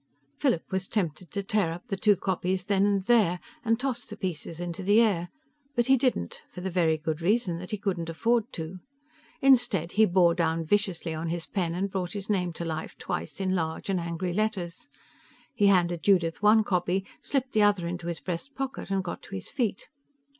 [0.39, 4.17] Philip was tempted to tear up the two copies then and there, and toss the
[4.17, 5.29] pieces into the air.
[5.75, 8.79] But he didn't, for the very good reason that he couldn't afford to.
[9.43, 13.39] Instead, he bore down viciously on his pen and brought his name to life twice
[13.39, 14.87] in large and angry letters.
[15.53, 19.35] He handed Judith one copy, slipped the other into his breast pocket and got to
[19.35, 19.87] his feet.